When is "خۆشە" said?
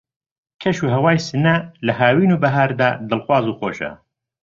3.59-3.91